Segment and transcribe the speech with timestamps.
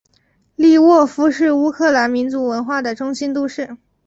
[0.55, 3.77] 利沃夫是乌克兰民族文化的中心都市。